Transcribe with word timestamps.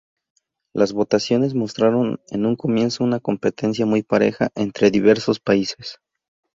Las 0.73 0.93
votaciones 0.93 1.53
mostraron 1.53 2.19
en 2.31 2.47
un 2.47 2.55
comienzo 2.55 3.03
una 3.03 3.19
competencia 3.19 3.85
muy 3.85 4.01
pareja 4.01 4.49
entre 4.55 4.89
diversos 4.89 5.39
países. 5.39 5.99